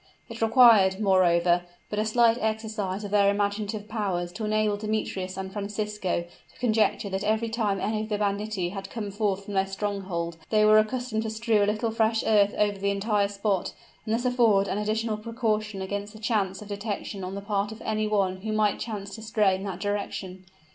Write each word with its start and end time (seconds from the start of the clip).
It 0.29 0.41
required, 0.41 0.99
moreover, 0.99 1.61
but 1.91 1.99
a 1.99 2.05
slight 2.05 2.39
exercise 2.41 3.03
of 3.03 3.11
their 3.11 3.29
imaginative 3.29 3.87
powers 3.87 4.31
to 4.31 4.43
enable 4.45 4.75
Demetrius 4.75 5.37
and 5.37 5.53
Francisco 5.53 6.23
to 6.51 6.59
conjecture 6.59 7.07
that 7.11 7.23
every 7.23 7.49
time 7.49 7.79
any 7.79 8.01
of 8.01 8.09
the 8.09 8.17
banditti 8.17 8.69
had 8.69 8.89
come 8.89 9.11
forth 9.11 9.45
from 9.45 9.53
their 9.53 9.67
stronghold 9.67 10.37
they 10.49 10.65
were 10.65 10.79
accustomed 10.79 11.21
to 11.21 11.29
strew 11.29 11.61
a 11.63 11.67
little 11.69 11.91
fresh 11.91 12.23
earth 12.25 12.55
over 12.57 12.79
the 12.79 12.89
entire 12.89 13.27
spot, 13.27 13.75
and 14.03 14.15
thus 14.15 14.25
afford 14.25 14.67
an 14.67 14.79
additional 14.79 15.17
precaution 15.17 15.83
against 15.83 16.13
the 16.13 16.19
chance 16.19 16.63
of 16.63 16.69
detection 16.69 17.23
on 17.23 17.35
the 17.35 17.39
part 17.41 17.71
of 17.71 17.79
any 17.83 18.07
one 18.07 18.37
who 18.37 18.51
might 18.51 18.79
chance 18.79 19.13
to 19.13 19.21
stray 19.21 19.53
in 19.53 19.63
that 19.65 19.79
direction. 19.79 20.45